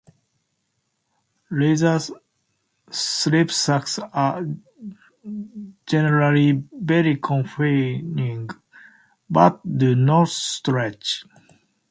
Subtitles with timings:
[1.51, 1.99] Leather
[2.89, 4.47] sleepsacks are
[5.85, 8.49] generally very confining
[9.29, 11.23] but do not stretch.